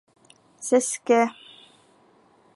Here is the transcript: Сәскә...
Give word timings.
Сәскә... 0.69 1.21